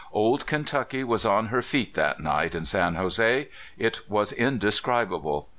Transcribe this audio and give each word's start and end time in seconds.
Old 0.13 0.47
Kentucky 0.47 1.03
was 1.03 1.25
on 1.27 1.49
her 1.49 1.61
feet 1.61 1.93
that 1.93 2.19
night 2.19 2.55
in 2.55 2.65
San 2.65 2.95
Jose. 2.95 3.49
It 3.77 3.99
was 4.09 4.31
inde 4.31 4.61
scribable. 4.63 5.45